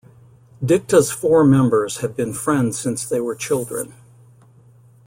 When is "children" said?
3.35-3.93